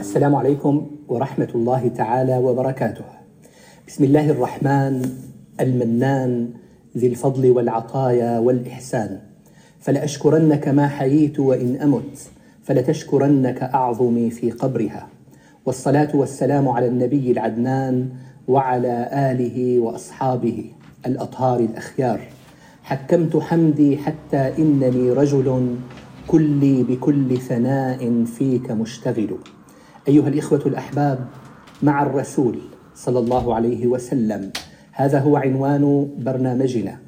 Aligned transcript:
السلام 0.00 0.34
عليكم 0.34 0.90
ورحمة 1.08 1.48
الله 1.54 1.88
تعالى 1.88 2.36
وبركاته. 2.38 3.04
بسم 3.88 4.04
الله 4.04 4.30
الرحمن 4.30 5.10
المنان 5.60 6.48
ذي 6.96 7.06
الفضل 7.06 7.50
والعطايا 7.50 8.38
والإحسان. 8.38 9.18
فلأشكرنك 9.80 10.68
ما 10.68 10.88
حييت 10.88 11.40
وإن 11.40 11.76
أمت 11.76 12.18
فلتشكرنك 12.62 13.62
أعظمي 13.62 14.30
في 14.30 14.50
قبرها. 14.50 15.08
والصلاة 15.66 16.16
والسلام 16.16 16.68
على 16.68 16.86
النبي 16.86 17.32
العدنان 17.32 18.08
وعلى 18.48 19.08
آله 19.12 19.78
وأصحابه 19.78 20.64
الأطهار 21.06 21.60
الأخيار. 21.60 22.20
حكمت 22.82 23.36
حمدي 23.36 23.98
حتى 23.98 24.52
إنني 24.58 25.12
رجل 25.12 25.76
كلي 26.26 26.82
بكل 26.82 27.36
ثناء 27.38 28.24
فيك 28.24 28.70
مشتغل. 28.70 29.59
أيها 30.08 30.28
الإخوة 30.28 30.62
الأحباب 30.66 31.18
مع 31.82 32.02
الرسول 32.02 32.58
صلى 32.94 33.18
الله 33.18 33.54
عليه 33.54 33.86
وسلم 33.86 34.50
هذا 34.92 35.18
هو 35.18 35.36
عنوان 35.36 36.08
برنامجنا. 36.18 36.98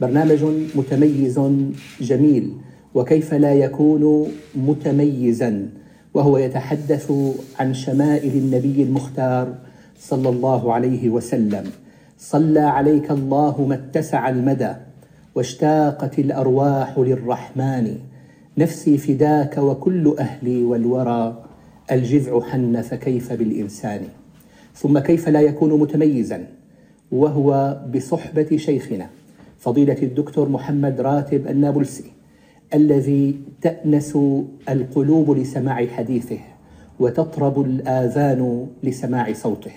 برنامج 0.00 0.44
متميز 0.74 1.40
جميل 2.00 2.52
وكيف 2.94 3.34
لا 3.34 3.54
يكون 3.54 4.28
متميزا؟ 4.54 5.68
وهو 6.14 6.38
يتحدث 6.38 7.12
عن 7.58 7.74
شمائل 7.74 8.32
النبي 8.32 8.82
المختار 8.82 9.54
صلى 9.98 10.28
الله 10.28 10.72
عليه 10.72 11.10
وسلم. 11.10 11.64
صلى 12.18 12.60
عليك 12.60 13.10
الله 13.10 13.66
ما 13.68 13.74
اتسع 13.74 14.28
المدى 14.28 14.72
واشتاقت 15.34 16.18
الأرواح 16.18 16.98
للرحمن. 16.98 17.98
نفسي 18.58 18.98
فداك 18.98 19.58
وكل 19.58 20.14
أهلي 20.18 20.64
والورى. 20.64 21.45
الجذع 21.92 22.40
حن 22.40 22.82
فكيف 22.82 23.32
بالإنسان. 23.32 24.00
ثم 24.74 24.98
كيف 24.98 25.28
لا 25.28 25.40
يكون 25.40 25.80
متميزا 25.80 26.46
وهو 27.12 27.80
بصحبة 27.94 28.56
شيخنا 28.56 29.10
فضيلة 29.58 30.02
الدكتور 30.02 30.48
محمد 30.48 31.00
راتب 31.00 31.46
النابلسي 31.46 32.12
الذي 32.74 33.40
تأنس 33.62 34.18
القلوب 34.68 35.30
لسماع 35.30 35.86
حديثه 35.86 36.38
وتطرب 37.00 37.60
الآذان 37.60 38.66
لسماع 38.82 39.32
صوته. 39.32 39.72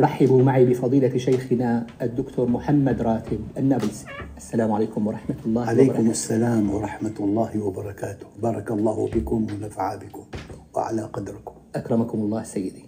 رحبوا 0.00 0.42
معي 0.42 0.64
بفضيلة 0.64 1.16
شيخنا 1.16 1.86
الدكتور 2.02 2.48
محمد 2.48 3.02
راتب 3.02 3.40
النابلسي. 3.58 4.06
السلام 4.36 4.72
عليكم 4.72 5.06
ورحمة 5.06 5.36
الله 5.46 5.66
عليكم 5.66 5.90
وبركاته. 5.90 6.10
السلام 6.10 6.70
ورحمة 6.70 7.14
الله 7.20 7.60
وبركاته. 7.60 8.26
بارك 8.42 8.70
الله 8.70 9.08
بكم 9.14 9.46
ونفع 9.52 9.94
بكم. 9.94 10.24
وعلى 10.78 11.02
قدركم. 11.02 11.54
أكرمكم 11.74 12.18
الله 12.18 12.42
سيدي. 12.42 12.84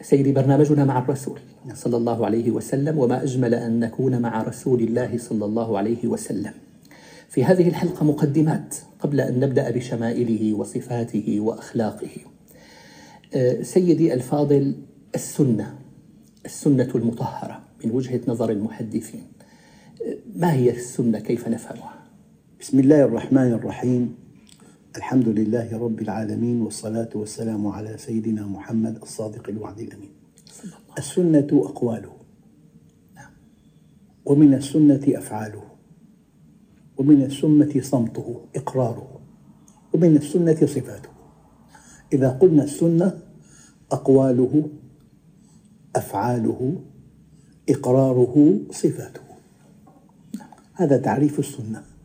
سيدي 0.00 0.32
برنامجنا 0.32 0.84
مع 0.84 0.98
الرسول 0.98 1.40
صلى 1.74 1.96
الله 1.96 2.26
عليه 2.26 2.50
وسلم 2.50 2.98
وما 2.98 3.22
أجمل 3.22 3.54
أن 3.54 3.80
نكون 3.80 4.22
مع 4.22 4.42
رسول 4.42 4.80
الله 4.80 5.18
صلى 5.18 5.44
الله 5.44 5.78
عليه 5.78 6.06
وسلم. 6.06 6.52
في 7.28 7.44
هذه 7.44 7.68
الحلقة 7.68 8.04
مقدمات 8.04 8.74
قبل 9.00 9.20
أن 9.20 9.40
نبدأ 9.40 9.70
بشمائله 9.70 10.54
وصفاته 10.54 11.40
وأخلاقه. 11.40 12.16
أه، 13.34 13.62
سيدي 13.62 14.14
الفاضل 14.14 14.74
السنة 15.14 15.78
السنة 16.44 16.90
المطهرة 16.94 17.62
من 17.84 17.90
وجهة 17.90 18.20
نظر 18.28 18.50
المحدثين. 18.50 19.26
أه، 20.06 20.16
ما 20.36 20.52
هي 20.52 20.70
السنة؟ 20.70 21.18
كيف 21.18 21.48
نفهمها؟ 21.48 21.94
بسم 22.60 22.78
الله 22.78 23.04
الرحمن 23.04 23.52
الرحيم. 23.52 24.25
الحمد 24.96 25.28
لله 25.28 25.78
رب 25.78 26.00
العالمين 26.00 26.62
والصلاة 26.62 27.08
والسلام 27.14 27.66
على 27.66 27.98
سيدنا 27.98 28.46
محمد 28.46 29.02
الصادق 29.02 29.48
الوعد 29.48 29.80
الأمين. 29.80 30.10
السنة 30.98 31.46
أقواله. 31.52 32.12
ومن 34.24 34.54
السنة 34.54 35.04
أفعاله. 35.08 35.62
ومن 36.96 37.22
السنة 37.22 37.80
صمته 37.80 38.40
إقراره. 38.56 39.20
ومن 39.92 40.16
السنة 40.16 40.66
صفاته. 40.66 41.10
إذا 42.12 42.28
قلنا 42.28 42.64
السنة 42.64 43.20
أقواله 43.92 44.68
أفعاله 45.96 46.80
إقراره 47.68 48.60
صفاته. 48.70 49.20
هذا 50.74 50.96
تعريف 50.96 51.38
السنة. 51.38 51.95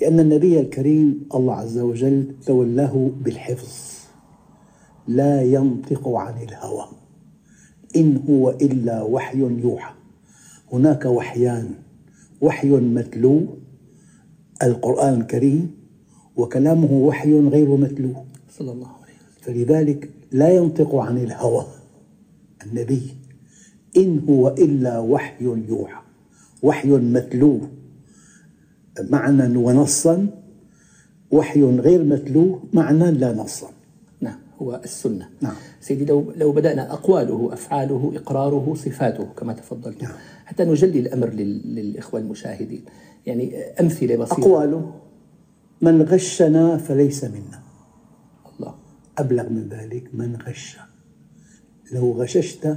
لأن 0.00 0.20
النبي 0.20 0.60
الكريم 0.60 1.28
الله 1.34 1.54
عز 1.54 1.78
وجل 1.78 2.34
تولاه 2.46 3.10
بالحفظ. 3.20 3.72
لا 5.08 5.42
ينطق 5.42 6.08
عن 6.08 6.42
الهوى. 6.42 6.88
إن 7.96 8.22
هو 8.30 8.50
إلا 8.50 9.02
وحي 9.02 9.38
يوحى. 9.38 9.94
هناك 10.72 11.04
وحيان. 11.04 11.74
وحي 12.40 12.70
متلو. 12.70 13.46
القرآن 14.62 15.20
الكريم. 15.20 15.70
وكلامه 16.36 16.92
وحي 16.92 17.40
غير 17.40 17.76
متلو. 17.76 18.14
صلى 18.50 18.72
الله 18.72 18.88
عليه 18.88 19.14
وسلم. 19.14 19.66
فلذلك 19.66 20.10
لا 20.32 20.48
ينطق 20.48 20.94
عن 20.94 21.18
الهوى 21.18 21.66
النبي. 22.66 23.02
إن 23.96 24.24
هو 24.28 24.48
إلا 24.48 24.98
وحي 24.98 25.44
يوحى. 25.44 26.02
وحي 26.62 26.88
متلو. 26.88 27.60
معنى 28.98 29.56
ونصا 29.56 30.26
وحي 31.30 31.62
غير 31.62 32.04
متلو 32.04 32.60
معنى 32.72 33.10
لا 33.10 33.32
نصا. 33.34 33.70
نعم 34.20 34.38
هو 34.62 34.80
السنة. 34.84 35.28
نعم. 35.40 35.54
سيدي 35.80 36.04
لو 36.04 36.32
لو 36.36 36.52
بدأنا 36.52 36.92
أقواله 36.92 37.50
أفعاله 37.52 38.12
إقراره 38.16 38.74
صفاته 38.76 39.24
كما 39.36 39.52
تفضلت. 39.52 40.02
نعم. 40.02 40.12
حتى 40.44 40.64
نجلي 40.64 40.98
الأمر 41.00 41.28
لل- 41.28 41.74
للإخوة 41.74 42.20
المشاهدين. 42.20 42.84
يعني 43.26 43.56
أمثلة 43.80 44.16
بسيطة. 44.16 44.40
أقواله 44.40 44.94
من 45.82 46.02
غشنا 46.02 46.76
فليس 46.76 47.24
منا. 47.24 47.60
الله. 48.56 48.74
أبلغ 49.18 49.48
من 49.48 49.68
ذلك 49.68 50.04
من 50.14 50.36
غش. 50.36 50.78
لو 51.92 52.12
غششت 52.12 52.76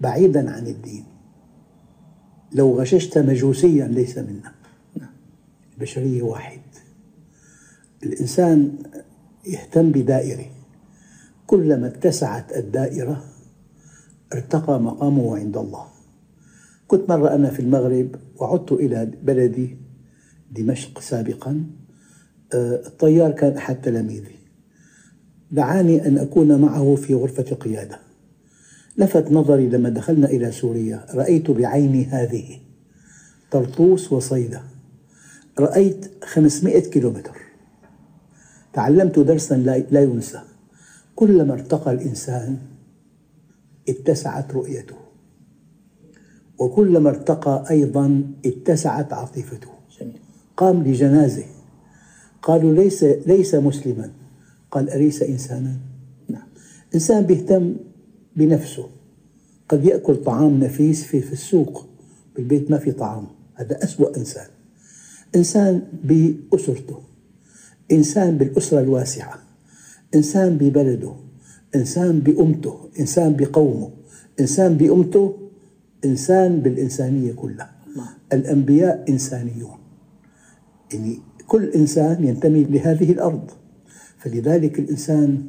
بعيدا 0.00 0.50
عن 0.50 0.66
الدين. 0.66 1.04
لو 2.52 2.80
غششت 2.80 3.18
مجوسيا 3.18 3.86
ليس 3.86 4.18
منا. 4.18 4.52
البشرية 5.80 6.22
واحد. 6.22 6.60
الإنسان 8.02 8.72
يهتم 9.46 9.92
بدائرة. 9.92 10.46
كلما 11.46 11.86
اتسعت 11.86 12.56
الدائرة 12.56 13.24
ارتقى 14.32 14.80
مقامه 14.80 15.36
عند 15.38 15.56
الله. 15.56 15.86
كنت 16.88 17.08
مرة 17.08 17.34
أنا 17.34 17.50
في 17.50 17.60
المغرب 17.60 18.16
وعدت 18.36 18.72
إلى 18.72 19.10
بلدي 19.22 19.76
دمشق 20.50 21.00
سابقا. 21.00 21.64
آه، 22.54 22.82
الطيار 22.86 23.30
كان 23.30 23.56
أحد 23.56 23.80
تلاميذي. 23.80 24.36
دعاني 25.50 26.06
أن 26.06 26.18
أكون 26.18 26.60
معه 26.60 26.94
في 26.94 27.14
غرفة 27.14 27.42
قيادة. 27.54 27.98
لفت 28.96 29.32
نظري 29.32 29.68
لما 29.68 29.88
دخلنا 29.88 30.28
إلى 30.28 30.52
سوريا. 30.52 31.06
رأيت 31.14 31.50
بعيني 31.50 32.04
هذه 32.04 32.60
طرطوس 33.50 34.12
وصيدا. 34.12 34.69
رأيت 35.60 36.24
500 36.24 36.80
كيلومتر. 36.80 37.36
تعلمت 38.72 39.18
درسا 39.18 39.54
لا 39.90 40.02
ينسى. 40.02 40.40
كلما 41.16 41.54
ارتقى 41.54 41.92
الإنسان 41.92 42.58
اتسعت 43.88 44.52
رؤيته. 44.52 44.96
وكلما 46.58 47.10
ارتقى 47.10 47.64
أيضا 47.70 48.22
اتسعت 48.46 49.12
عاطفته. 49.12 49.68
قام 50.56 50.82
لجنازة. 50.82 51.44
قالوا 52.42 52.74
ليس 52.74 53.04
ليس 53.04 53.54
مسلما. 53.54 54.10
قال 54.70 54.90
أليس 54.90 55.22
إنسانا؟ 55.22 55.76
نعم. 56.28 56.48
إنسان 56.94 57.22
بيهتم 57.22 57.76
بنفسه. 58.36 58.88
قد 59.68 59.84
يأكل 59.84 60.16
طعام 60.16 60.60
نفيس 60.60 61.04
في, 61.04 61.20
في 61.20 61.32
السوق. 61.32 61.86
بالبيت 62.36 62.70
ما 62.70 62.78
في 62.78 62.92
طعام. 62.92 63.26
هذا 63.54 63.84
أسوأ 63.84 64.16
إنسان. 64.16 64.46
إنسان 65.36 65.82
بأسرته 66.04 66.98
إنسان 67.92 68.38
بالأسرة 68.38 68.80
الواسعة 68.80 69.38
إنسان 70.14 70.58
ببلده 70.58 71.12
إنسان 71.74 72.20
بأمته 72.20 72.76
إنسان 73.00 73.36
بقومه 73.36 73.90
إنسان 74.40 74.74
بأمته 74.76 75.36
إنسان 76.04 76.60
بالإنسانية 76.60 77.32
كلها. 77.32 77.70
الأنبياء 78.32 79.04
إنسانيون. 79.08 79.78
يعني 80.92 81.18
كل 81.46 81.64
إنسان 81.64 82.24
ينتمي 82.24 82.64
لهذه 82.64 83.12
الأرض. 83.12 83.50
فلذلك 84.18 84.78
الإنسان 84.78 85.44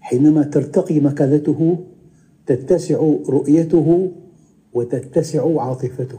حينما 0.00 0.42
ترتقي 0.42 1.00
مكانته 1.00 1.78
تتسع 2.46 2.96
رؤيته 3.28 4.12
وتتسع 4.72 5.60
عاطفته 5.62 6.18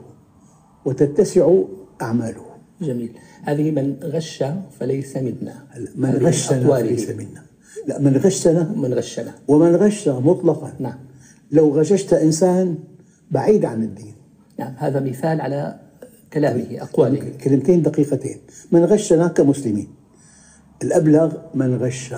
وتتسع 0.85 1.57
أعماله. 2.01 2.50
جميل. 2.81 3.11
هذه 3.41 3.71
من 3.71 3.95
غش 4.03 4.43
فليس 4.79 5.17
منا. 5.17 5.55
من 5.95 6.09
غشنا. 6.09 6.77
فليس 6.77 7.09
منا. 7.09 7.43
لا 7.87 7.99
من 7.99 8.17
غشنا. 8.17 8.73
من 8.75 8.93
غشنا. 8.93 9.33
ومن 9.47 9.75
غش 9.75 10.07
مطلقا. 10.07 10.73
نعم. 10.79 10.99
لو 11.51 11.79
غششت 11.79 12.13
إنسان 12.13 12.77
بعيد 13.31 13.65
عن 13.65 13.83
الدين. 13.83 14.13
نعم 14.59 14.73
هذا 14.77 14.99
مثال 14.99 15.41
على 15.41 15.79
كلامه 16.33 16.67
أقواله 16.81 17.29
كلمتين 17.43 17.81
دقيقتين. 17.81 18.37
من 18.71 18.85
غشنا 18.85 19.27
كمسلمين. 19.27 19.87
الأبلغ 20.83 21.37
من 21.53 21.75
غش 21.75 22.13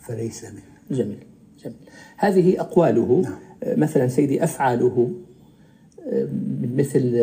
فليس 0.00 0.44
منه 0.44 0.74
جميل 0.90 1.24
جميل. 1.64 1.76
هذه 2.16 2.60
أقواله 2.60 3.22
نعم. 3.22 3.38
مثلا 3.80 4.08
سيدي 4.08 4.44
أفعاله 4.44 5.10
آه، 6.06 6.24
من 6.60 6.76
مثل 6.76 7.16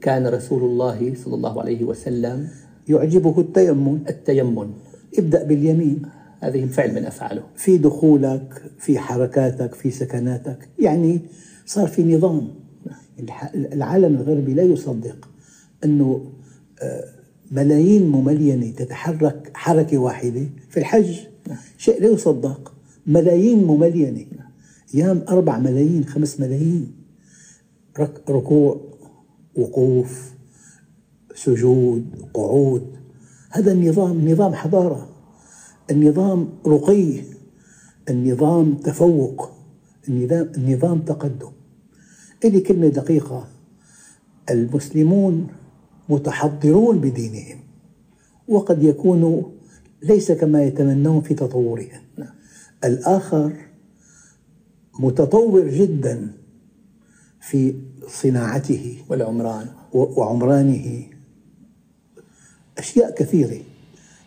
كان 0.00 0.26
رسول 0.26 0.62
الله 0.62 1.14
صلى 1.24 1.34
الله 1.34 1.60
عليه 1.60 1.84
وسلم 1.84 2.48
يعجبه 2.88 3.40
التيمم. 3.40 3.98
التيمن 4.08 4.70
ابدأ 5.18 5.44
باليمين. 5.44 6.02
هذه 6.40 6.66
فعل 6.66 6.94
من 6.94 7.04
أفعاله. 7.04 7.42
في 7.56 7.78
دخولك 7.78 8.62
في 8.78 8.98
حركاتك 8.98 9.74
في 9.74 9.90
سكناتك. 9.90 10.68
يعني 10.78 11.20
صار 11.66 11.88
في 11.88 12.16
نظام. 12.16 12.48
العالم 13.54 14.14
الغربي 14.16 14.54
لا 14.54 14.62
يصدق 14.62 15.28
أنه 15.84 16.24
آه، 16.82 17.04
ملايين 17.52 18.08
مملينة 18.08 18.70
تتحرك 18.70 19.50
حركة 19.54 19.98
واحدة 19.98 20.46
في 20.70 20.76
الحج. 20.80 21.16
شيء 21.78 22.00
لا 22.02 22.08
يصدق. 22.08 22.72
ملايين 23.06 23.64
مملينة. 23.64 24.26
أيام 24.94 25.24
أربع 25.28 25.58
ملايين 25.58 26.04
خمس 26.04 26.40
ملايين. 26.40 26.92
رك- 28.00 28.30
ركوع 28.30 28.89
وقوف 29.60 30.34
سجود 31.34 32.04
قعود. 32.34 32.96
هذا 33.50 33.72
النظام 33.72 34.28
نظام 34.28 34.54
حضارة. 34.54 35.08
النظام 35.90 36.48
رقي 36.66 37.20
النظام 38.10 38.74
تفوق 38.74 39.50
النظام, 40.08 40.52
النظام 40.56 41.00
تقدم. 41.00 41.50
إلي 42.44 42.60
كلمة 42.60 42.88
دقيقة. 42.88 43.48
المسلمون 44.50 45.46
متحضرون 46.08 46.98
بدينهم 47.00 47.60
وقد 48.48 48.82
يكونوا 48.82 49.42
ليس 50.02 50.32
كما 50.32 50.64
يتمنون 50.64 51.20
في 51.20 51.34
تطورهم. 51.34 52.02
الآخر 52.84 53.52
متطور 55.00 55.68
جدا. 55.68 56.39
في 57.40 57.74
صناعته 58.08 58.96
والعمران. 59.08 59.66
وعمرانه. 59.92 61.06
أشياء 62.78 63.14
كثيرة 63.14 63.60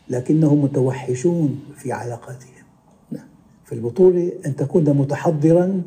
لكنهم 0.09 0.63
متوحشون 0.63 1.59
في 1.75 1.91
علاقاتهم. 1.91 2.63
نعم. 3.11 3.25
فالبطولة 3.65 4.31
أن 4.45 4.55
تكون 4.55 4.89
متحضرا 4.89 5.81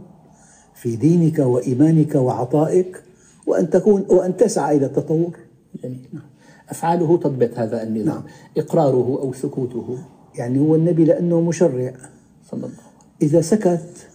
في 0.75 0.97
دينك 0.97 1.39
وإيمانك 1.39 2.15
وعطائك 2.15 3.03
وأن 3.47 3.71
تكون 3.71 4.07
وأن 4.09 4.37
تسعى 4.37 4.77
إلى 4.77 4.87
التطور. 4.87 5.37
جميل. 5.85 6.09
أفعاله 6.69 7.17
تضبط 7.17 7.59
هذا 7.59 7.83
النظام. 7.83 8.07
نعم. 8.07 8.23
إقراره 8.57 9.19
أو 9.23 9.33
سكوته. 9.33 9.99
يعني 10.35 10.59
هو 10.59 10.75
النبي 10.75 11.05
لأنه 11.05 11.41
مشرع. 11.41 11.71
صلى 11.71 12.53
الله 12.53 12.65
عليه 12.65 12.67
وسلم. 12.67 12.73
إذا 13.23 13.41
سكت 13.41 14.09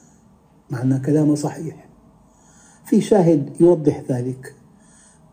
معنى 0.70 1.00
كلامه 1.00 1.36
صحيح. 1.36 1.91
في 2.92 3.02
شاهد 3.02 3.50
يوضح 3.60 4.04
ذلك. 4.10 4.54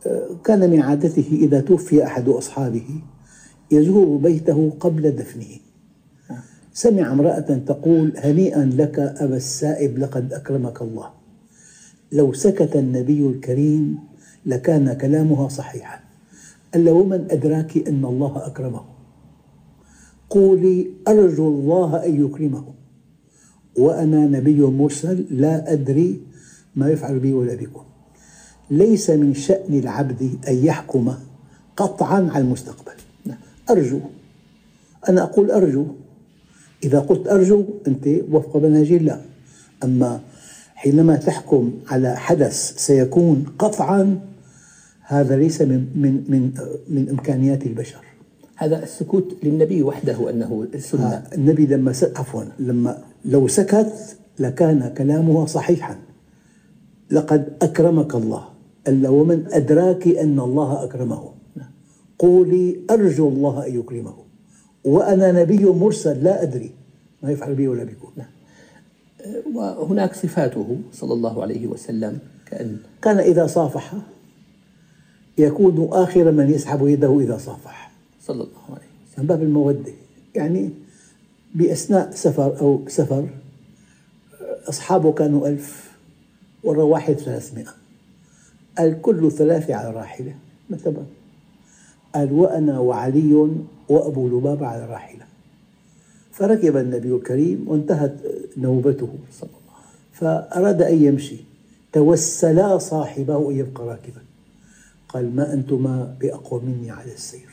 آه، 0.07 0.29
كان 0.45 0.71
من 0.71 0.81
عادته 0.81 1.29
إذا 1.33 1.61
توفي 1.61 2.05
أحد 2.05 2.29
أصحابه 2.29 3.03
يزور 3.71 4.17
بيته 4.17 4.73
قبل 4.81 5.11
دفنه. 5.11 5.59
سمع 6.73 7.13
امرأة 7.13 7.61
تقول 7.67 8.13
هنيئا 8.17 8.65
لك 8.65 8.99
أبا 8.99 9.37
السائب 9.37 9.99
لقد 9.99 10.33
أكرمك 10.33 10.83
الله. 10.83 11.11
لو 12.13 12.33
سكت 12.33 12.77
النبي 12.77 13.27
الكريم 13.27 13.99
لكان 14.47 14.93
كلامها 14.93 15.49
صحيحا. 15.49 16.01
قال 16.75 16.85
له 16.85 16.93
ومن 16.93 17.27
أدراك 17.31 17.89
أن 17.89 18.05
الله 18.05 18.47
أكرمه؟ 18.47 18.81
قولي 20.31 20.91
أرجو 21.09 21.49
الله 21.49 22.07
أن 22.07 22.25
يكرمه. 22.25 22.65
وأنا 23.79 24.27
نبي 24.27 24.61
مرسل 24.61 25.25
لا 25.31 25.73
أدري 25.73 26.28
ما 26.79 26.91
يفعل 26.91 27.19
بي 27.19 27.33
ولا 27.33 27.55
بكم. 27.55 27.83
ليس 28.71 29.11
من 29.11 29.35
شأن 29.35 29.79
العبد 29.79 30.39
أن 30.49 30.65
يحكم 30.65 31.15
قطعا 31.77 32.29
على 32.33 32.45
المستقبل. 32.45 32.93
أرجو. 33.71 34.01
أنا 35.09 35.23
أقول 35.23 35.51
أرجو. 35.51 35.87
إذا 36.85 36.99
قلت 36.99 37.29
أرجو 37.29 37.65
أنت 37.87 38.09
وفق 38.31 38.57
منهج 38.57 38.93
الله. 38.93 39.25
أما 39.85 40.21
حينما 40.75 41.17
تحكم 41.17 41.73
على 41.89 42.17
حدث 42.17 42.77
سيكون 42.77 43.45
قطعا 43.59 44.21
هذا 45.03 45.37
ليس 45.37 45.63
من 45.63 45.87
من 45.95 46.25
من 46.29 46.53
من 46.89 47.09
إمكانيات 47.09 47.67
البشر. 47.67 48.05
هذا 48.57 48.83
السكوت 48.83 49.37
للنبي 49.43 49.83
وحده 49.83 50.31
أنه 50.31 50.69
سنة. 50.79 51.23
النبي 51.35 51.67
لما. 51.67 51.93
عفوا 52.17 52.45
لما 52.59 53.03
لو 53.25 53.49
سكت 53.49 54.17
لكان 54.39 54.95
كلامه 54.97 55.47
صحيحا. 55.47 56.08
لقد 57.11 57.53
أكرمك 57.63 58.15
الله. 58.15 58.49
ألا 58.89 59.09
ومن 59.09 59.47
أدراك 59.53 60.09
أن 60.09 60.41
الله 60.41 60.85
أكرمه. 60.85 61.33
قولي 62.19 62.81
أرجو 62.91 63.29
الله 63.29 63.67
أن 63.67 63.79
يكرمه. 63.79 64.15
وأنا 64.85 65.33
نبي 65.33 65.65
مرسل 65.65 66.25
لا 66.25 66.43
أدري 66.43 66.71
ما 67.23 67.31
يفعل 67.31 67.55
بي 67.55 67.69
ولا 67.69 67.85
بكم. 67.85 68.11
وهناك 69.55 70.15
صفاته 70.15 70.77
صلى 70.93 71.13
الله 71.13 71.43
عليه 71.43 71.67
وسلم 71.67 72.19
كأن 72.47 72.77
كان 73.03 73.19
إذا 73.19 73.47
صافح 73.47 73.93
يكون 75.39 75.89
آخر 75.93 76.33
من 76.33 76.51
يسحب 76.51 76.87
يده 76.87 77.21
إذا 77.21 77.39
صافح. 77.39 77.93
صلى 78.27 78.43
الله 78.43 78.65
عليه 78.69 78.77
وسلم. 78.77 79.19
من 79.19 79.27
باب 79.27 79.43
المودة. 79.43 79.93
يعني 80.35 80.71
بأثناء 81.55 82.11
سفر 82.11 82.61
أو 82.61 82.81
سفر 82.89 83.29
أصحابه 84.69 85.13
كانوا 85.13 85.49
ألف. 85.49 85.88
ورا 86.65 86.83
واحد 86.83 87.15
ثلاثمائة. 87.15 87.75
قال 88.79 89.03
كل 89.03 89.33
ثلاثة 89.33 89.75
على 89.75 89.91
راحلة 89.91 90.35
مثلا. 90.71 91.03
قال 92.15 92.33
وأنا 92.33 92.79
وعلي 92.79 93.49
وأبو 93.89 94.29
لبابة 94.29 94.67
على 94.67 94.87
راحلة. 94.87 95.25
فركب 96.33 96.77
النبي 96.77 97.15
الكريم 97.15 97.65
وانتهت 97.69 98.15
نوبته 98.57 99.09
صلى 99.33 99.51
الله 99.51 99.77
عليه 99.77 100.13
فأراد 100.13 100.83
أن 100.83 101.03
يمشي. 101.03 101.37
توسلا 101.93 102.79
صاحبه 102.79 103.51
أن 103.51 103.57
يبقى 103.57 103.87
راكبا. 103.87 104.23
قال 105.09 105.37
ما 105.37 105.53
أنتما 105.53 106.17
بأقوى 106.21 106.61
مني 106.61 106.91
على 106.91 107.13
السير 107.13 107.49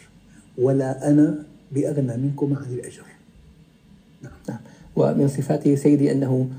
ولا 0.57 1.09
أنا 1.09 1.43
بأغنى 1.71 2.17
منكما 2.17 2.57
عن 2.57 2.73
الأجر. 2.73 3.03
نعم. 4.21 4.59
ومن 4.95 5.27
صفاته 5.27 5.75
سيدي 5.75 6.11
أنه 6.11 6.49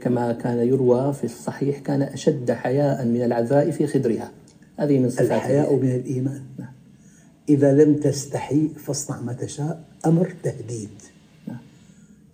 كما 0.00 0.32
كان 0.32 0.58
يروى 0.58 1.12
في 1.12 1.24
الصحيح 1.24 1.78
كان 1.78 2.02
أشد 2.02 2.50
حياء 2.50 3.04
من 3.04 3.22
العذراء 3.22 3.70
في 3.70 3.86
خدرها. 3.86 4.30
هذه 4.76 4.98
من 4.98 5.10
صفاته. 5.10 5.36
الحياء 5.36 5.74
من 5.76 5.90
الإيمان. 5.94 6.42
إذا 7.48 7.72
لم 7.84 7.94
تستحي 7.94 8.68
فاصنع 8.68 9.20
ما 9.20 9.32
تشاء 9.32 9.84
أمر 10.06 10.34
تهديد. 10.42 10.88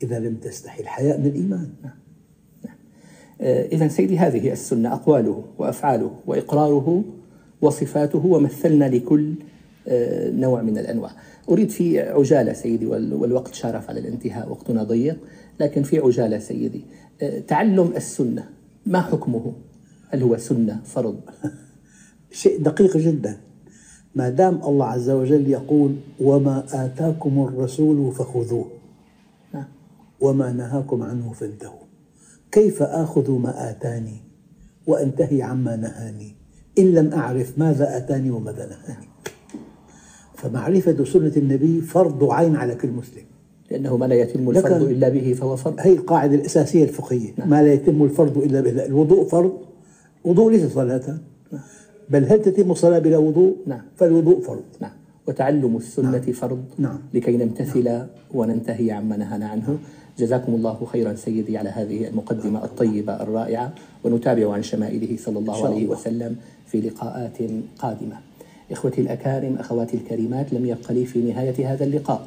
إذا 0.03 0.19
لم 0.19 0.35
تستحي 0.35 0.83
الحياء 0.83 1.19
من 1.21 1.27
الإيمان. 1.27 1.69
إذا 3.73 3.89
سيدي 3.89 4.19
هذه 4.19 4.53
السنة 4.53 4.93
أقواله 4.93 5.45
وأفعاله 5.59 6.11
وإقراره 6.27 7.05
وصفاته 7.63 8.27
ومثلنا 8.27 8.85
لكل 8.89 9.35
آه، 9.89 10.31
نوع 10.31 10.63
من 10.63 10.79
الأنواع. 10.79 11.11
أريد 11.49 11.71
في 11.71 12.01
عجالة 12.01 12.53
سيدي 12.53 12.87
وال- 12.87 13.15
والوقت 13.15 13.55
شارف 13.55 13.91
على 13.91 14.01
الانتهاء 14.01 14.49
وقتنا 14.51 14.83
ضيق. 14.83 15.17
لكن 15.61 15.83
في 15.83 15.99
عجالة 15.99 16.39
سيدي. 16.39 16.85
آه، 17.23 17.41
تعلم 17.41 17.93
السنة 17.97 18.49
ما 18.87 19.01
حكمه؟ 19.01 19.53
هل 20.09 20.23
هو 20.23 20.37
سنة 20.37 20.81
فرض؟ 20.85 21.21
شيء 22.43 22.63
دقيق 22.63 22.97
جدا. 22.97 23.37
ما 24.15 24.29
دام 24.29 24.63
الله 24.65 24.87
عز 24.87 25.11
وجل 25.11 25.49
يقول 25.49 25.97
وما 26.21 26.65
آتاكم 26.73 27.49
الرسول 27.49 28.13
فخذوه 28.13 28.71
نعم. 29.55 29.65
وما 30.21 30.53
نهاكم 30.53 31.03
عنه 31.03 31.33
فانتهوا. 31.33 31.83
كيف 32.53 32.83
آخذ 32.83 33.31
ما 33.31 33.71
آتاني 33.71 34.17
وأنتهي 34.87 35.43
عما 35.43 35.77
نهاني؟ 35.77 36.37
إن 36.79 36.95
لم 36.95 37.13
أعرف 37.13 37.59
ماذا 37.59 37.97
آتاني 37.97 38.31
وماذا 38.31 38.67
نهاني. 38.67 39.09
فمعرفة 40.35 41.05
سنة 41.05 41.33
النبي 41.37 41.81
فرض 41.81 42.25
عين 42.25 42.57
على 42.57 42.75
كل 42.75 42.89
مسلم. 42.89 43.25
لأنه 43.73 43.97
ما 43.97 44.07
لا 44.07 44.15
يتم 44.15 44.51
الفرض 44.51 44.83
إلا 44.83 45.09
به 45.09 45.33
فهو 45.33 45.57
فرض. 45.57 45.75
هي 45.79 45.93
القاعدة 45.93 46.35
الأساسية 46.35 46.85
الفقهية. 46.85 47.31
ما 47.47 47.63
لا 47.63 47.73
يتم 47.73 48.03
الفرض 48.03 48.39
إلا 48.39 48.61
به. 48.61 48.87
الوضوء 48.87 49.25
فرض. 49.25 49.53
وضوء 50.25 50.53
ليس 50.53 50.73
صلاة. 50.73 51.19
بل 52.11 52.25
هل 52.25 52.43
تتم 52.43 52.71
الصلاة 52.71 52.99
بلا 52.99 53.19
وضوء؟ 53.19 53.57
نعم. 53.67 53.81
فالوضوء 53.97 54.41
فرض. 54.41 54.63
نعم. 54.81 54.91
وتعلم 55.27 55.77
السنة 55.77 56.19
فرض. 56.21 56.65
نعم. 56.79 56.99
لكي 57.15 57.37
نمتثل 57.37 58.03
وننتهي 58.35 58.91
عما 58.91 59.17
نهانا 59.17 59.49
عنه. 59.49 59.79
جزاكم 60.19 60.55
الله 60.55 60.87
خيرا 60.93 61.15
سيدي 61.15 61.59
على 61.59 61.69
هذه 61.69 62.09
المقدمة 62.09 62.65
الطيبة 62.65 63.23
الرائعة. 63.23 63.75
ونتابع 64.05 64.53
عن 64.53 64.63
شمائله 64.63 65.17
صلى 65.17 65.39
الله 65.39 65.67
عليه 65.67 65.87
وسلم 65.87 66.37
في 66.67 66.81
لقاءات 66.81 67.39
قادمة. 67.79 68.17
إخوتي 68.73 69.01
الأكارم 69.01 69.57
أخواتي 69.57 69.97
الكريمات 69.97 70.53
لم 70.53 70.67
يبق 70.67 70.93
لي 70.93 71.05
في 71.05 71.19
نهاية 71.19 71.73
هذا 71.73 71.85
اللقاء. 71.85 72.27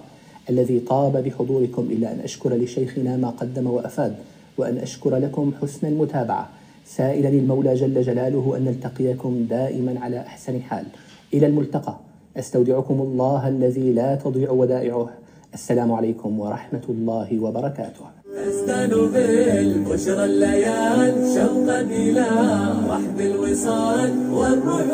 الذي 0.50 0.80
طاب 0.80 1.24
بحضوركم 1.24 1.88
إلا 1.92 2.12
أن 2.12 2.20
أشكر 2.20 2.54
لشيخنا 2.54 3.18
ما 3.18 3.30
قدم 3.30 3.68
وأفاد 3.68 4.16
وأن 4.58 4.78
أشكر 4.78 5.18
لكم 5.18 5.52
حسن 5.62 5.88
المتابعة. 5.88 6.50
سائلا 6.86 7.30
المولى 7.30 7.74
جل 7.74 8.02
جلاله 8.02 8.54
أن 8.58 8.66
نلتقيكم 8.66 9.46
دائما 9.50 10.00
على 10.00 10.20
أحسن 10.20 10.62
حال. 10.62 10.86
إلى 11.34 11.48
الملتقى. 11.48 11.96
أستودعكم 12.38 13.02
الله 13.02 13.48
الذي 13.48 13.94
لا 13.94 14.16
تضيع 14.16 14.52
ودائعه. 14.52 15.10
السلام 15.54 15.92
عليكم 15.92 16.40
ورحمة 16.40 16.84
الله 16.90 17.40
وبركاته. 17.40 18.06
أزدان 18.48 18.90
بالبشرى 18.90 20.25
الليال 20.25 21.14
شوقا 21.36 21.82
إلى 21.82 22.28
رحب 22.90 23.20
الوصال 23.20 24.12
والروح 24.34 24.86